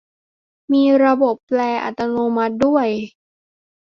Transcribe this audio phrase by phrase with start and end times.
[0.73, 2.89] มีระบบแปลอัตโนมัติด้วย!